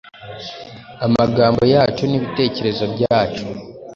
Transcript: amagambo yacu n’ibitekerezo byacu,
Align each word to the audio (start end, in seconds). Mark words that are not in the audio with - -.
amagambo 1.05 1.61
yacu 1.73 2.03
n’ibitekerezo 2.07 2.83
byacu, 2.93 3.45